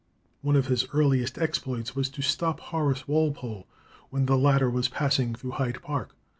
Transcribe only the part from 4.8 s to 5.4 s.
passing